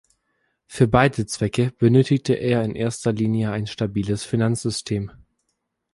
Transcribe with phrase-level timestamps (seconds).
[0.65, 5.11] Für beide Zwecke benötigte er in erster Linie ein stabiles Finanzsystem.